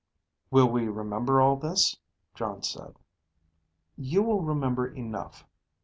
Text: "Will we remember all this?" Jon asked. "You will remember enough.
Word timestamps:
"Will 0.49 0.65
we 0.67 0.87
remember 0.87 1.39
all 1.41 1.55
this?" 1.57 1.95
Jon 2.33 2.57
asked. 2.57 2.75
"You 3.95 4.23
will 4.23 4.41
remember 4.41 4.87
enough. 4.87 5.45